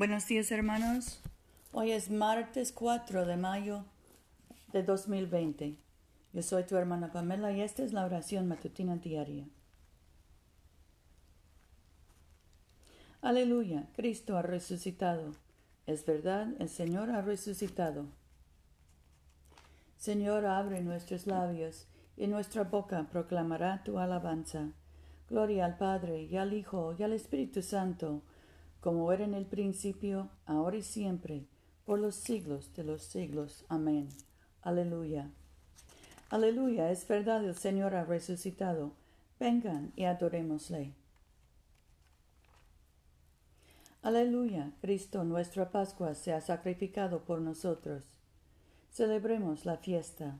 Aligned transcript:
Buenos 0.00 0.26
días 0.26 0.50
hermanos. 0.50 1.20
Hoy 1.72 1.90
es 1.90 2.10
martes 2.10 2.72
4 2.72 3.26
de 3.26 3.36
mayo 3.36 3.84
de 4.72 4.82
2020. 4.82 5.76
Yo 6.32 6.42
soy 6.42 6.64
tu 6.64 6.74
hermana 6.76 7.12
Pamela 7.12 7.52
y 7.52 7.60
esta 7.60 7.82
es 7.82 7.92
la 7.92 8.06
oración 8.06 8.48
matutina 8.48 8.96
diaria. 8.96 9.46
Aleluya, 13.20 13.90
Cristo 13.94 14.38
ha 14.38 14.42
resucitado. 14.42 15.34
Es 15.86 16.06
verdad, 16.06 16.48
el 16.58 16.70
Señor 16.70 17.10
ha 17.10 17.20
resucitado. 17.20 18.06
Señor, 19.98 20.46
abre 20.46 20.80
nuestros 20.80 21.26
labios 21.26 21.88
y 22.16 22.26
nuestra 22.26 22.64
boca 22.64 23.06
proclamará 23.12 23.82
tu 23.84 23.98
alabanza. 23.98 24.70
Gloria 25.28 25.66
al 25.66 25.76
Padre 25.76 26.22
y 26.22 26.38
al 26.38 26.54
Hijo 26.54 26.96
y 26.98 27.02
al 27.02 27.12
Espíritu 27.12 27.60
Santo 27.60 28.22
como 28.80 29.12
era 29.12 29.24
en 29.24 29.34
el 29.34 29.46
principio, 29.46 30.30
ahora 30.46 30.78
y 30.78 30.82
siempre, 30.82 31.46
por 31.84 31.98
los 31.98 32.14
siglos 32.14 32.74
de 32.74 32.84
los 32.84 33.02
siglos. 33.02 33.64
Amén. 33.68 34.08
Aleluya. 34.62 35.30
Aleluya, 36.30 36.90
es 36.90 37.06
verdad, 37.06 37.44
el 37.44 37.56
Señor 37.56 37.94
ha 37.94 38.04
resucitado. 38.04 38.92
Vengan 39.38 39.92
y 39.96 40.04
adorémosle. 40.04 40.94
Aleluya, 44.02 44.72
Cristo, 44.80 45.24
nuestra 45.24 45.70
Pascua, 45.70 46.14
se 46.14 46.32
ha 46.32 46.40
sacrificado 46.40 47.24
por 47.24 47.40
nosotros. 47.40 48.04
Celebremos 48.90 49.66
la 49.66 49.76
fiesta, 49.76 50.38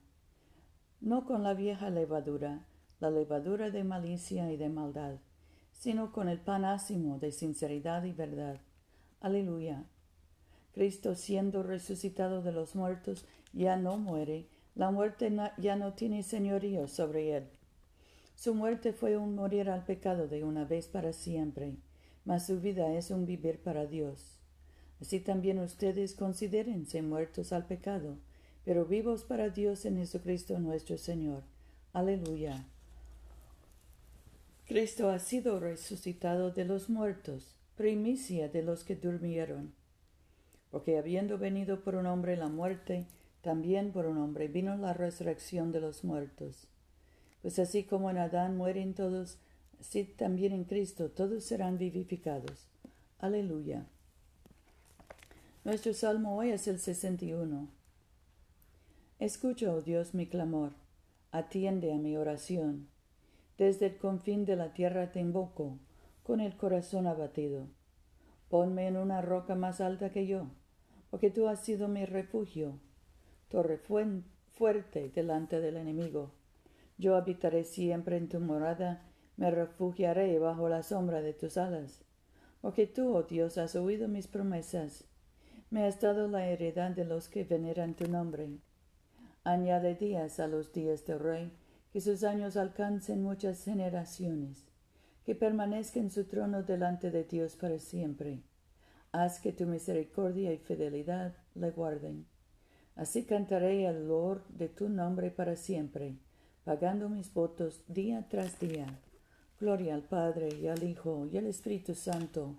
no 1.00 1.26
con 1.26 1.42
la 1.42 1.54
vieja 1.54 1.90
levadura, 1.90 2.64
la 3.00 3.10
levadura 3.10 3.70
de 3.70 3.84
malicia 3.84 4.50
y 4.50 4.56
de 4.56 4.68
maldad 4.70 5.18
sino 5.80 6.12
con 6.12 6.28
el 6.28 6.38
pan 6.38 6.66
ácimo 6.66 7.18
de 7.18 7.32
sinceridad 7.32 8.04
y 8.04 8.12
verdad. 8.12 8.60
Aleluya. 9.18 9.86
Cristo 10.74 11.14
siendo 11.14 11.62
resucitado 11.62 12.42
de 12.42 12.52
los 12.52 12.74
muertos 12.76 13.24
ya 13.54 13.78
no 13.78 13.96
muere, 13.96 14.46
la 14.74 14.90
muerte 14.90 15.34
ya 15.56 15.76
no 15.76 15.94
tiene 15.94 16.22
señorío 16.22 16.86
sobre 16.86 17.34
él. 17.34 17.48
Su 18.34 18.54
muerte 18.54 18.92
fue 18.92 19.16
un 19.16 19.34
morir 19.34 19.70
al 19.70 19.86
pecado 19.86 20.28
de 20.28 20.44
una 20.44 20.66
vez 20.66 20.86
para 20.86 21.14
siempre, 21.14 21.76
mas 22.26 22.46
su 22.46 22.60
vida 22.60 22.92
es 22.92 23.10
un 23.10 23.24
vivir 23.24 23.62
para 23.62 23.86
Dios. 23.86 24.38
Así 25.00 25.18
también 25.18 25.58
ustedes 25.60 26.14
considérense 26.14 27.00
muertos 27.00 27.54
al 27.54 27.66
pecado, 27.66 28.18
pero 28.66 28.84
vivos 28.84 29.24
para 29.24 29.48
Dios 29.48 29.86
en 29.86 29.96
Jesucristo 29.96 30.58
nuestro 30.58 30.98
Señor. 30.98 31.42
Aleluya. 31.94 32.66
Cristo 34.70 35.10
ha 35.10 35.18
sido 35.18 35.58
resucitado 35.58 36.52
de 36.52 36.64
los 36.64 36.88
muertos, 36.88 37.56
primicia 37.76 38.48
de 38.48 38.62
los 38.62 38.84
que 38.84 38.94
durmieron. 38.94 39.72
Porque 40.70 40.96
habiendo 40.96 41.38
venido 41.38 41.80
por 41.80 41.96
un 41.96 42.06
hombre 42.06 42.36
la 42.36 42.46
muerte, 42.46 43.08
también 43.42 43.90
por 43.90 44.06
un 44.06 44.18
hombre 44.18 44.46
vino 44.46 44.76
la 44.76 44.92
resurrección 44.92 45.72
de 45.72 45.80
los 45.80 46.04
muertos. 46.04 46.68
Pues 47.42 47.58
así 47.58 47.82
como 47.82 48.10
en 48.10 48.18
Adán 48.18 48.56
mueren 48.56 48.94
todos, 48.94 49.38
así 49.80 50.04
también 50.04 50.52
en 50.52 50.62
Cristo 50.62 51.10
todos 51.10 51.42
serán 51.42 51.76
vivificados. 51.76 52.68
Aleluya. 53.18 53.88
Nuestro 55.64 55.94
salmo 55.94 56.36
hoy 56.36 56.50
es 56.50 56.68
el 56.68 56.78
61. 56.78 57.68
Escucha, 59.18 59.74
oh 59.74 59.82
Dios, 59.82 60.14
mi 60.14 60.28
clamor, 60.28 60.70
atiende 61.32 61.92
a 61.92 61.96
mi 61.96 62.16
oración 62.16 62.86
desde 63.60 63.84
el 63.84 63.98
confín 63.98 64.46
de 64.46 64.56
la 64.56 64.72
tierra 64.72 65.12
te 65.12 65.20
invoco, 65.20 65.78
con 66.22 66.40
el 66.40 66.56
corazón 66.56 67.06
abatido. 67.06 67.66
Ponme 68.48 68.88
en 68.88 68.96
una 68.96 69.20
roca 69.20 69.54
más 69.54 69.82
alta 69.82 70.08
que 70.08 70.26
yo, 70.26 70.46
porque 71.10 71.28
tú 71.28 71.46
has 71.46 71.60
sido 71.60 71.86
mi 71.86 72.06
refugio, 72.06 72.80
torre 73.50 73.76
fuerte 73.76 75.10
delante 75.10 75.60
del 75.60 75.76
enemigo. 75.76 76.32
Yo 76.96 77.16
habitaré 77.16 77.64
siempre 77.64 78.16
en 78.16 78.30
tu 78.30 78.40
morada, 78.40 79.02
me 79.36 79.50
refugiaré 79.50 80.38
bajo 80.38 80.70
la 80.70 80.82
sombra 80.82 81.20
de 81.20 81.34
tus 81.34 81.58
alas, 81.58 82.02
porque 82.62 82.86
tú, 82.86 83.14
oh 83.14 83.24
Dios, 83.24 83.58
has 83.58 83.76
oído 83.76 84.08
mis 84.08 84.26
promesas, 84.26 85.04
me 85.68 85.84
has 85.84 86.00
dado 86.00 86.28
la 86.28 86.46
heredad 86.46 86.92
de 86.92 87.04
los 87.04 87.28
que 87.28 87.44
veneran 87.44 87.92
tu 87.92 88.08
nombre. 88.08 88.48
Añade 89.44 89.96
días 89.96 90.40
a 90.40 90.48
los 90.48 90.72
días 90.72 91.04
del 91.04 91.18
rey, 91.18 91.52
que 91.92 92.00
sus 92.00 92.22
años 92.24 92.56
alcancen 92.56 93.22
muchas 93.22 93.64
generaciones, 93.64 94.64
que 95.24 95.34
permanezca 95.34 95.98
en 95.98 96.10
su 96.10 96.24
trono 96.24 96.62
delante 96.62 97.10
de 97.10 97.24
Dios 97.24 97.56
para 97.56 97.78
siempre. 97.78 98.42
Haz 99.12 99.40
que 99.40 99.52
tu 99.52 99.66
misericordia 99.66 100.52
y 100.52 100.58
fidelidad 100.58 101.34
le 101.54 101.70
guarden. 101.70 102.26
Así 102.94 103.24
cantaré 103.24 103.86
el 103.86 103.96
olor 103.96 104.46
de 104.48 104.68
tu 104.68 104.88
nombre 104.88 105.30
para 105.30 105.56
siempre, 105.56 106.16
pagando 106.64 107.08
mis 107.08 107.32
votos 107.32 107.82
día 107.88 108.26
tras 108.28 108.58
día. 108.60 108.86
Gloria 109.58 109.94
al 109.94 110.04
Padre 110.04 110.48
y 110.60 110.68
al 110.68 110.82
Hijo 110.82 111.28
y 111.30 111.38
al 111.38 111.46
Espíritu 111.46 111.94
Santo, 111.94 112.56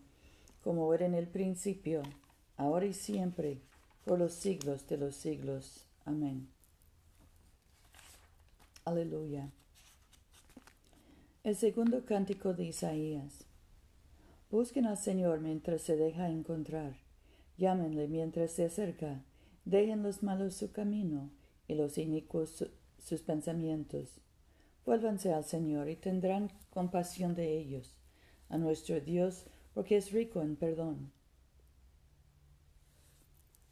como 0.63 0.93
era 0.93 1.05
en 1.05 1.15
el 1.15 1.27
principio, 1.27 2.03
ahora 2.57 2.85
y 2.85 2.93
siempre, 2.93 3.61
por 4.05 4.19
los 4.19 4.33
siglos 4.33 4.87
de 4.87 4.97
los 4.97 5.15
siglos. 5.15 5.85
Amén. 6.05 6.60
Aleluya. 8.83 9.51
El 11.43 11.55
segundo 11.55 12.03
cántico 12.03 12.55
de 12.55 12.65
Isaías. 12.65 13.45
Busquen 14.49 14.87
al 14.87 14.97
Señor 14.97 15.39
mientras 15.39 15.83
se 15.83 15.95
deja 15.95 16.29
encontrar. 16.29 16.95
Llámenle 17.57 18.07
mientras 18.07 18.51
se 18.51 18.65
acerca. 18.65 19.23
Dejen 19.65 20.01
los 20.01 20.23
malos 20.23 20.55
su 20.55 20.71
camino 20.71 21.29
y 21.67 21.75
los 21.75 21.99
inicuos 21.99 22.65
sus 22.97 23.21
pensamientos. 23.21 24.19
Vuélvanse 24.83 25.31
al 25.31 25.45
Señor 25.45 25.87
y 25.87 25.95
tendrán 25.95 26.51
compasión 26.71 27.35
de 27.35 27.59
ellos, 27.59 27.95
a 28.49 28.57
nuestro 28.57 28.99
Dios, 28.99 29.45
porque 29.75 29.97
es 29.97 30.11
rico 30.11 30.41
en 30.41 30.55
perdón. 30.55 31.11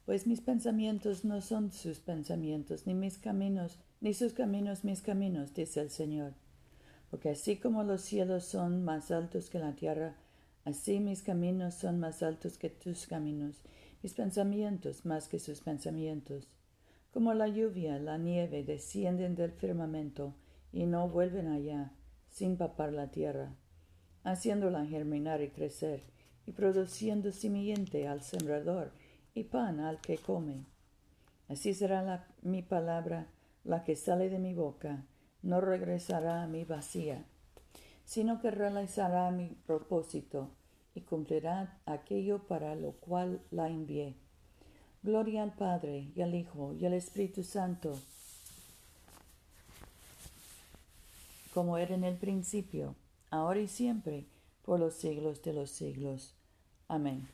Pues 0.06 0.28
mis 0.28 0.42
pensamientos 0.42 1.26
no 1.26 1.42
son 1.42 1.72
sus 1.72 2.00
pensamientos, 2.00 2.86
ni 2.86 2.94
mis 2.94 3.18
caminos 3.18 3.80
ni 4.02 4.14
sus 4.14 4.34
caminos 4.34 4.84
mis 4.84 5.02
caminos, 5.02 5.54
dice 5.54 5.82
el 5.82 5.90
Señor. 5.90 6.34
Porque 7.10 7.30
así 7.30 7.58
como 7.58 7.84
los 7.84 8.02
cielos 8.02 8.46
son 8.46 8.84
más 8.84 9.12
altos 9.12 9.50
que 9.50 9.60
la 9.60 9.74
tierra, 9.74 10.16
así 10.64 11.00
mis 11.00 11.22
caminos 11.22 11.74
son 11.74 12.00
más 12.00 12.24
altos 12.24 12.58
que 12.58 12.70
tus 12.70 13.08
caminos, 13.08 13.62
mis 14.02 14.14
pensamientos 14.14 15.06
más 15.06 15.28
que 15.28 15.40
sus 15.40 15.62
pensamientos. 15.62 16.48
Como 17.12 17.34
la 17.34 17.48
lluvia, 17.48 18.00
la 18.00 18.18
nieve 18.18 18.64
descienden 18.64 19.36
del 19.36 19.52
firmamento 19.52 20.34
y 20.72 20.86
no 20.86 21.10
vuelven 21.10 21.48
allá, 21.48 21.92
sin 22.30 22.56
papar 22.56 22.94
la 22.94 23.10
tierra, 23.10 23.56
haciéndola 24.24 24.86
germinar 24.86 25.42
y 25.42 25.50
crecer, 25.50 26.04
y 26.46 26.52
produciendo 26.52 27.32
simiente 27.32 28.08
al 28.08 28.22
sembrador 28.22 28.92
y 29.34 29.44
pan 29.44 29.80
al 29.80 30.00
que 30.00 30.18
come. 30.18 30.66
Así 31.48 31.74
será 31.74 32.28
mi 32.42 32.62
palabra 32.62 33.28
la 33.70 33.84
que 33.84 33.96
sale 33.96 34.30
de 34.30 34.40
mi 34.40 34.56
boca 34.56 35.06
no 35.44 35.62
regresará 35.62 36.42
a 36.42 36.48
mi 36.48 36.66
vacía, 36.66 37.24
sino 38.04 38.42
que 38.42 38.50
realizará 38.50 39.30
mi 39.30 39.50
propósito 39.68 40.50
y 40.96 41.02
cumplirá 41.02 41.80
aquello 41.86 42.48
para 42.48 42.74
lo 42.74 42.94
cual 42.94 43.44
la 43.52 43.68
envié. 43.68 44.16
Gloria 45.04 45.44
al 45.44 45.54
Padre 45.54 46.12
y 46.16 46.22
al 46.24 46.34
Hijo 46.34 46.74
y 46.74 46.88
al 46.88 46.94
Espíritu 46.94 47.44
Santo, 47.44 47.94
como 51.54 51.78
era 51.78 51.94
en 51.94 52.04
el 52.04 52.18
principio, 52.18 52.96
ahora 53.30 53.60
y 53.60 53.68
siempre, 53.68 54.26
por 54.64 54.80
los 54.80 54.96
siglos 54.96 55.44
de 55.44 55.54
los 55.54 55.70
siglos. 55.70 56.34
Amén. 56.88 57.28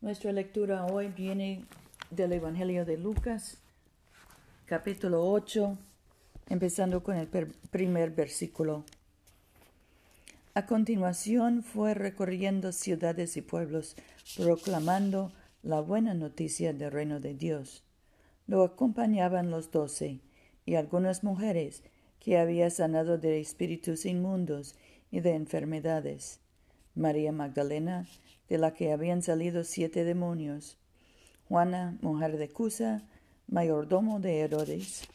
Nuestra 0.00 0.32
lectura 0.32 0.86
hoy 0.86 1.08
viene 1.08 1.66
del 2.10 2.32
Evangelio 2.32 2.86
de 2.86 2.96
Lucas, 2.96 3.58
capítulo 4.70 5.28
8, 5.28 5.76
empezando 6.48 7.02
con 7.02 7.16
el 7.16 7.26
primer 7.26 8.12
versículo. 8.12 8.84
A 10.54 10.64
continuación 10.66 11.64
fue 11.64 11.92
recorriendo 11.94 12.70
ciudades 12.70 13.36
y 13.36 13.42
pueblos, 13.42 13.96
proclamando 14.36 15.32
la 15.64 15.80
buena 15.80 16.14
noticia 16.14 16.72
del 16.72 16.92
reino 16.92 17.18
de 17.18 17.34
Dios. 17.34 17.82
Lo 18.46 18.62
acompañaban 18.62 19.50
los 19.50 19.72
doce 19.72 20.20
y 20.64 20.76
algunas 20.76 21.24
mujeres 21.24 21.82
que 22.20 22.38
había 22.38 22.70
sanado 22.70 23.18
de 23.18 23.40
espíritus 23.40 24.06
inmundos 24.06 24.76
y 25.10 25.18
de 25.18 25.34
enfermedades. 25.34 26.38
María 26.94 27.32
Magdalena, 27.32 28.06
de 28.48 28.58
la 28.58 28.72
que 28.72 28.92
habían 28.92 29.22
salido 29.22 29.64
siete 29.64 30.04
demonios. 30.04 30.78
Juana, 31.48 31.98
mujer 32.02 32.38
de 32.38 32.50
Cusa, 32.50 33.02
mayordomo 33.50 34.20
de 34.20 34.40
Herodes, 34.40 35.08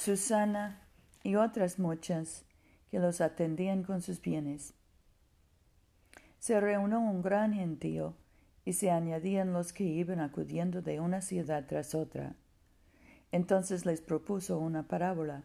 Susana 0.00 0.82
y 1.22 1.36
otras 1.36 1.78
muchas 1.78 2.44
que 2.90 2.98
los 2.98 3.20
atendían 3.20 3.84
con 3.84 4.02
sus 4.02 4.20
bienes. 4.20 4.74
Se 6.40 6.60
reunió 6.60 6.98
un 6.98 7.22
gran 7.22 7.52
gentío 7.52 8.16
y 8.64 8.72
se 8.72 8.90
añadían 8.90 9.52
los 9.52 9.72
que 9.72 9.84
iban 9.84 10.18
acudiendo 10.18 10.82
de 10.82 10.98
una 10.98 11.20
ciudad 11.20 11.66
tras 11.68 11.94
otra. 11.94 12.34
Entonces 13.30 13.86
les 13.86 14.00
propuso 14.00 14.58
una 14.58 14.88
parábola. 14.88 15.44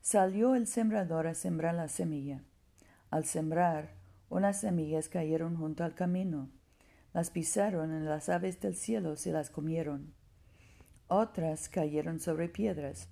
Salió 0.00 0.56
el 0.56 0.66
sembrador 0.66 1.28
a 1.28 1.34
sembrar 1.34 1.74
la 1.74 1.86
semilla. 1.86 2.42
Al 3.10 3.26
sembrar, 3.26 3.94
unas 4.28 4.60
semillas 4.60 5.08
cayeron 5.08 5.56
junto 5.56 5.84
al 5.84 5.94
camino. 5.94 6.50
Las 7.12 7.30
pisaron 7.30 7.92
en 7.92 8.06
las 8.06 8.28
aves 8.28 8.60
del 8.60 8.74
cielo 8.74 9.14
se 9.14 9.30
las 9.30 9.50
comieron. 9.50 10.14
Otras 11.14 11.68
cayeron 11.68 12.20
sobre 12.20 12.48
piedras, 12.48 13.06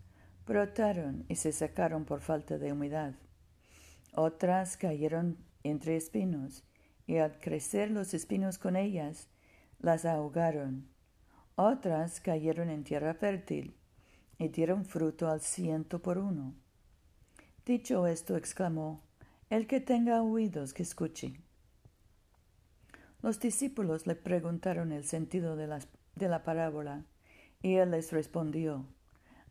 brotaron 0.47 1.26
y 1.29 1.35
se 1.35 1.52
secaron 1.52 2.06
por 2.06 2.23
falta 2.23 2.56
de 2.56 2.73
humedad. 2.73 3.12
Otras 4.14 4.79
cayeron 4.79 5.37
entre 5.64 5.97
espinos, 5.97 6.64
y 7.06 7.19
al 7.19 7.38
crecer 7.41 7.91
los 7.91 8.14
espinos 8.14 8.56
con 8.56 8.76
ellas, 8.76 9.29
las 9.81 10.06
ahogaron. 10.06 10.88
Otras 11.56 12.23
cayeron 12.23 12.70
en 12.70 12.85
tierra 12.85 13.12
fértil, 13.12 13.76
y 14.38 14.49
dieron 14.49 14.87
fruto 14.87 15.29
al 15.29 15.43
ciento 15.43 16.00
por 16.00 16.17
uno. 16.17 16.55
Dicho 17.67 18.06
esto, 18.06 18.35
exclamó, 18.35 19.05
El 19.50 19.67
que 19.67 19.82
tenga 19.82 20.23
oídos, 20.23 20.73
que 20.73 20.85
escuche. 20.85 21.35
Los 23.20 23.41
discípulos 23.41 24.06
le 24.06 24.14
preguntaron 24.14 24.91
el 24.91 25.05
sentido 25.05 25.55
de, 25.55 25.85
de 26.14 26.29
la 26.31 26.44
parábola, 26.44 27.05
y 27.62 27.77
él 27.77 27.91
les 27.91 28.12
respondió, 28.12 28.87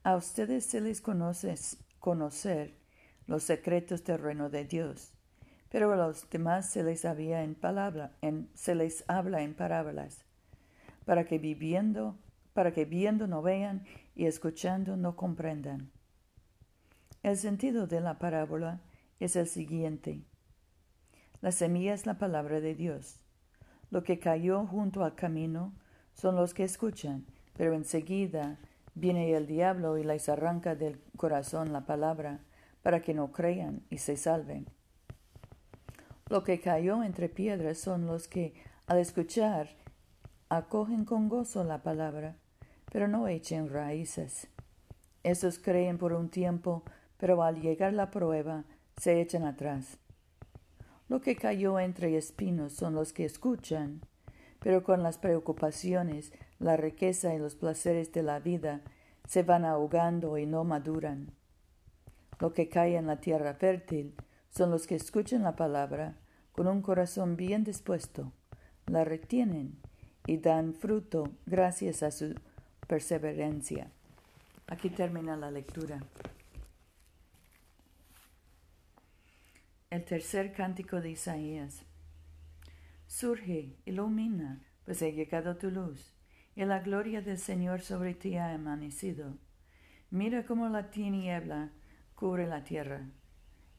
A 0.03 0.15
ustedes 0.15 0.65
se 0.65 0.81
les 0.81 1.01
conoce 1.01 1.55
conocer 1.99 2.75
los 3.27 3.43
secretos 3.43 4.03
del 4.03 4.19
reino 4.19 4.49
de 4.49 4.65
Dios, 4.65 5.13
pero 5.69 5.91
a 5.93 5.95
los 5.95 6.29
demás 6.29 6.69
se 6.69 6.83
les, 6.83 7.05
había 7.05 7.47
palabra, 7.59 8.17
se 8.55 8.75
les 8.75 9.03
habla 9.07 9.41
en 9.41 9.53
parábolas, 9.53 10.25
para 11.05 11.25
que 11.25 11.37
viviendo, 11.37 12.17
para 12.53 12.71
que 12.73 12.85
viendo 12.85 13.27
no 13.27 13.41
vean 13.41 13.85
y 14.15 14.25
escuchando 14.25 14.97
no 14.97 15.15
comprendan. 15.15 15.91
El 17.21 17.37
sentido 17.37 17.85
de 17.85 18.01
la 18.01 18.17
parábola 18.17 18.81
es 19.19 19.35
el 19.35 19.47
siguiente. 19.47 20.23
La 21.41 21.51
semilla 21.51 21.93
es 21.93 22.05
la 22.05 22.17
palabra 22.17 22.61
de 22.61 22.75
Dios. 22.75 23.19
Lo 23.91 24.03
que 24.03 24.19
cayó 24.19 24.65
junto 24.65 25.03
al 25.03 25.15
camino 25.15 25.73
son 26.13 26.35
los 26.35 26.53
que 26.53 26.63
escuchan, 26.63 27.25
pero 27.59 27.73
enseguida 27.73 28.57
viene 28.95 29.33
el 29.33 29.45
diablo 29.45 29.97
y 29.97 30.05
les 30.05 30.29
arranca 30.29 30.75
del 30.75 30.97
corazón 31.17 31.73
la 31.73 31.85
palabra 31.85 32.39
para 32.83 33.01
que 33.01 33.13
no 33.13 33.33
crean 33.33 33.81
y 33.89 33.97
se 33.97 34.15
salven. 34.15 34.65
Lo 36.29 36.45
que 36.45 36.61
cayó 36.61 37.03
entre 37.03 37.27
piedras 37.27 37.77
son 37.77 38.05
los 38.05 38.29
que, 38.29 38.53
al 38.87 38.99
escuchar, 38.99 39.71
acogen 40.47 41.03
con 41.03 41.27
gozo 41.27 41.65
la 41.65 41.83
palabra, 41.83 42.37
pero 42.93 43.09
no 43.09 43.27
echen 43.27 43.67
raíces. 43.67 44.47
Esos 45.23 45.59
creen 45.59 45.97
por 45.97 46.13
un 46.13 46.29
tiempo, 46.29 46.83
pero 47.17 47.43
al 47.43 47.59
llegar 47.59 47.91
la 47.91 48.09
prueba 48.09 48.63
se 48.95 49.19
echan 49.19 49.43
atrás. 49.43 49.97
Lo 51.09 51.19
que 51.19 51.35
cayó 51.35 51.77
entre 51.77 52.15
espinos 52.15 52.71
son 52.71 52.95
los 52.95 53.11
que 53.11 53.25
escuchan, 53.25 53.99
pero 54.61 54.81
con 54.81 55.03
las 55.03 55.17
preocupaciones, 55.17 56.31
la 56.59 56.77
riqueza 56.77 57.33
y 57.33 57.39
los 57.39 57.55
placeres 57.55 58.11
de 58.11 58.23
la 58.23 58.39
vida 58.39 58.81
se 59.27 59.43
van 59.43 59.65
ahogando 59.65 60.37
y 60.37 60.45
no 60.45 60.63
maduran. 60.63 61.31
Lo 62.39 62.53
que 62.53 62.69
cae 62.69 62.95
en 62.95 63.07
la 63.07 63.19
tierra 63.19 63.53
fértil 63.53 64.13
son 64.49 64.71
los 64.71 64.87
que 64.87 64.95
escuchan 64.95 65.43
la 65.43 65.55
palabra 65.55 66.15
con 66.51 66.67
un 66.67 66.81
corazón 66.81 67.35
bien 67.37 67.63
dispuesto, 67.63 68.33
la 68.87 69.05
retienen 69.05 69.77
y 70.27 70.37
dan 70.37 70.73
fruto 70.73 71.31
gracias 71.45 72.03
a 72.03 72.11
su 72.11 72.35
perseverancia. 72.87 73.91
Aquí 74.67 74.89
termina 74.89 75.37
la 75.37 75.51
lectura. 75.51 75.99
El 79.89 80.05
tercer 80.05 80.53
cántico 80.53 81.01
de 81.01 81.11
Isaías. 81.11 81.83
Surge, 83.07 83.75
ilumina, 83.85 84.61
pues 84.85 85.01
ha 85.01 85.09
llegado 85.09 85.57
tu 85.57 85.71
luz, 85.71 86.13
y 86.59 86.65
la 86.65 86.79
gloria 86.79 87.21
del 87.21 87.37
Señor 87.37 87.79
sobre 87.79 88.13
ti 88.13 88.35
ha 88.35 88.53
amanecido. 88.53 89.37
Mira 90.09 90.45
cómo 90.45 90.67
la 90.67 90.91
tiniebla 90.91 91.71
cubre 92.15 92.47
la 92.47 92.65
tierra, 92.65 93.07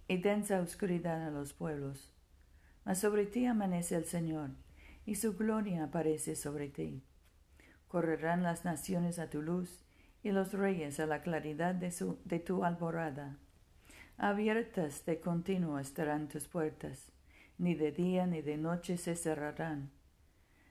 y 0.08 0.16
densa 0.16 0.62
oscuridad 0.62 1.26
a 1.26 1.30
los 1.30 1.52
pueblos. 1.52 2.10
Mas 2.86 2.98
sobre 2.98 3.26
ti 3.26 3.44
amanece 3.44 3.96
el 3.96 4.06
Señor, 4.06 4.52
y 5.04 5.16
su 5.16 5.36
gloria 5.36 5.84
aparece 5.84 6.34
sobre 6.34 6.70
ti. 6.70 7.02
Correrán 7.86 8.42
las 8.42 8.64
naciones 8.64 9.18
a 9.18 9.28
tu 9.28 9.42
luz, 9.42 9.84
y 10.22 10.30
los 10.30 10.54
reyes 10.54 11.00
a 11.00 11.06
la 11.06 11.20
claridad 11.20 11.74
de, 11.74 11.92
de 12.24 12.38
tu 12.38 12.64
alborada. 12.64 13.36
Abiertas 14.16 15.04
de 15.04 15.20
continuo 15.20 15.78
estarán 15.78 16.28
tus 16.28 16.48
puertas, 16.48 17.12
ni 17.58 17.74
de 17.74 17.92
día 17.92 18.26
ni 18.26 18.40
de 18.40 18.56
noche 18.56 18.96
se 18.96 19.16
cerrarán. 19.16 19.90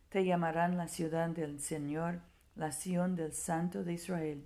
Te 0.09 0.25
llamarán 0.25 0.77
la 0.77 0.87
ciudad 0.87 1.29
del 1.29 1.59
Señor, 1.59 2.19
la 2.55 2.71
Sión 2.71 3.15
del 3.15 3.33
Santo 3.33 3.83
de 3.83 3.93
Israel. 3.93 4.45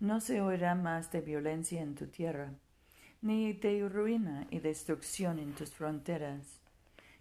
No 0.00 0.20
se 0.20 0.40
oirá 0.40 0.74
más 0.74 1.12
de 1.12 1.20
violencia 1.20 1.82
en 1.82 1.94
tu 1.94 2.06
tierra, 2.06 2.52
ni 3.22 3.52
de 3.52 3.88
ruina 3.88 4.46
y 4.50 4.60
destrucción 4.60 5.38
en 5.38 5.52
tus 5.52 5.70
fronteras. 5.70 6.60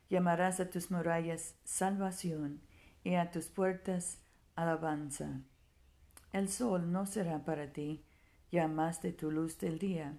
Llamarás 0.09 0.59
a 0.59 0.69
tus 0.69 0.91
murallas 0.91 1.55
salvación 1.63 2.61
y 3.03 3.15
a 3.15 3.31
tus 3.31 3.47
puertas 3.47 4.19
alabanza. 4.55 5.41
El 6.31 6.49
sol 6.49 6.91
no 6.91 7.05
será 7.05 7.45
para 7.45 7.71
ti 7.71 8.03
ya 8.51 8.67
más 8.67 9.01
de 9.01 9.11
tu 9.11 9.31
luz 9.31 9.57
del 9.57 9.79
día 9.79 10.17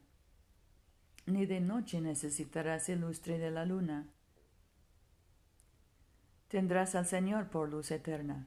ni 1.26 1.44
de 1.44 1.61
noche 1.61 2.00
necesitarás 2.00 2.88
el 2.88 3.00
lustre 3.00 3.38
de 3.38 3.50
la 3.50 3.64
luna. 3.64 4.06
Tendrás 6.48 6.94
al 6.94 7.06
Señor 7.06 7.48
por 7.48 7.69
luz 7.69 7.90
eterna, 7.90 8.46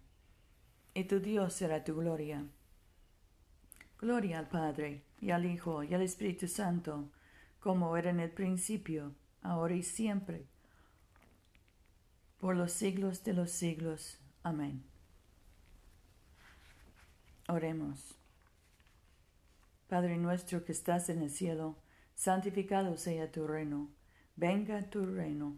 y 0.94 1.04
tu 1.04 1.20
Dios 1.20 1.54
será 1.54 1.84
tu 1.84 1.96
gloria. 1.96 2.46
Gloria 4.00 4.40
al 4.40 4.48
Padre, 4.48 5.04
y 5.20 5.32
al 5.32 5.46
Hijo, 5.46 5.84
y 5.84 5.94
al 5.94 6.02
Espíritu 6.02 6.48
Santo, 6.48 7.10
como 7.60 7.98
era 7.98 8.10
en 8.10 8.22
el 8.22 8.32
principio, 8.32 9.14
ahora 9.42 9.76
y 9.76 9.84
siempre, 9.84 10.46
por 12.40 12.56
los 12.56 12.72
siglos 12.72 13.24
de 13.26 13.34
los 13.34 13.52
siglos. 13.52 14.18
Amén. 14.44 14.84
Oremos. 17.50 18.16
Padre 19.90 20.18
nuestro 20.18 20.64
que 20.64 20.72
estás 20.72 21.10
en 21.10 21.22
el 21.22 21.30
cielo, 21.32 21.76
santificado 22.16 22.96
sea 22.96 23.32
tu 23.32 23.48
reino, 23.48 23.90
venga 24.36 24.90
tu 24.90 25.06
reino, 25.06 25.58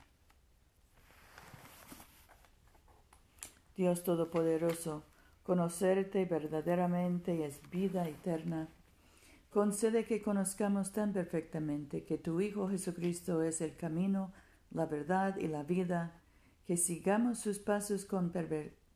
Dios 3.81 4.03
Todopoderoso, 4.03 5.05
conocerte 5.41 6.25
verdaderamente 6.25 7.43
es 7.47 7.59
vida 7.71 8.07
eterna. 8.07 8.69
Concede 9.49 10.05
que 10.05 10.21
conozcamos 10.21 10.91
tan 10.91 11.13
perfectamente 11.13 12.03
que 12.03 12.19
tu 12.19 12.41
Hijo 12.41 12.69
Jesucristo 12.69 13.41
es 13.41 13.59
el 13.59 13.75
camino, 13.75 14.33
la 14.69 14.85
verdad 14.85 15.35
y 15.37 15.47
la 15.47 15.63
vida, 15.63 16.21
que 16.67 16.77
sigamos 16.77 17.39
sus 17.39 17.57
pasos 17.57 18.05
con 18.05 18.31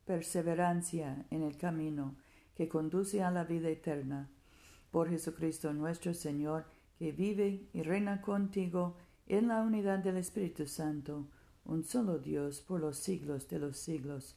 perseverancia 0.04 1.26
en 1.32 1.42
el 1.42 1.56
camino 1.56 2.14
que 2.54 2.68
conduce 2.68 3.24
a 3.24 3.32
la 3.32 3.42
vida 3.42 3.68
eterna. 3.68 4.30
Por 4.92 5.10
Jesucristo 5.10 5.72
nuestro 5.72 6.14
Señor, 6.14 6.64
que 6.96 7.10
vive 7.10 7.68
y 7.72 7.82
reina 7.82 8.22
contigo 8.22 8.96
en 9.26 9.48
la 9.48 9.62
unidad 9.62 9.98
del 9.98 10.18
Espíritu 10.18 10.68
Santo, 10.68 11.26
un 11.64 11.82
solo 11.82 12.20
Dios 12.20 12.60
por 12.60 12.78
los 12.78 12.98
siglos 12.98 13.48
de 13.48 13.58
los 13.58 13.78
siglos. 13.78 14.36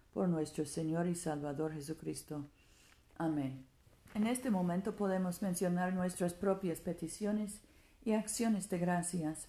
por 0.13 0.27
nuestro 0.27 0.65
Señor 0.65 1.07
y 1.07 1.15
Salvador 1.15 1.73
Jesucristo. 1.73 2.45
Amén. 3.17 3.65
En 4.13 4.27
este 4.27 4.49
momento 4.49 4.95
podemos 4.95 5.41
mencionar 5.41 5.93
nuestras 5.93 6.33
propias 6.33 6.81
peticiones 6.81 7.61
y 8.03 8.13
acciones 8.13 8.69
de 8.69 8.77
gracias. 8.79 9.47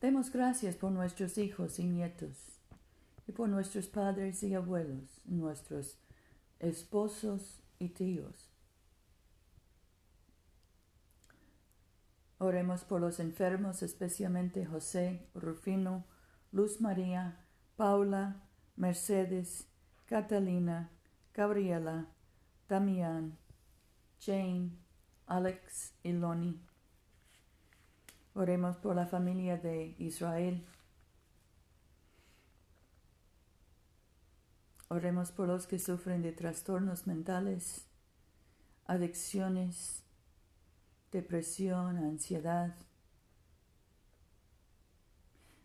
Demos 0.00 0.30
gracias 0.30 0.76
por 0.76 0.92
nuestros 0.92 1.38
hijos 1.38 1.78
y 1.78 1.84
nietos, 1.84 2.60
y 3.26 3.32
por 3.32 3.48
nuestros 3.48 3.86
padres 3.86 4.42
y 4.42 4.54
abuelos, 4.54 5.20
nuestros 5.24 5.98
esposos 6.60 7.62
y 7.78 7.88
tíos. 7.88 8.50
Oremos 12.38 12.84
por 12.84 13.00
los 13.00 13.20
enfermos, 13.20 13.82
especialmente 13.82 14.66
José, 14.66 15.26
Rufino, 15.34 16.04
Luz 16.52 16.82
María, 16.82 17.43
Paula, 17.76 18.36
Mercedes, 18.76 19.66
Catalina, 20.06 20.90
Gabriela, 21.34 22.06
Damián, 22.68 23.36
Jane, 24.20 24.70
Alex 25.26 25.92
y 26.04 26.12
Lonnie. 26.12 26.60
Oremos 28.34 28.76
por 28.76 28.94
la 28.94 29.06
familia 29.06 29.56
de 29.56 29.96
Israel. 29.98 30.64
Oremos 34.88 35.32
por 35.32 35.48
los 35.48 35.66
que 35.66 35.80
sufren 35.80 36.22
de 36.22 36.30
trastornos 36.30 37.08
mentales, 37.08 37.86
adicciones, 38.86 40.04
depresión, 41.10 41.96
ansiedad. 41.96 42.74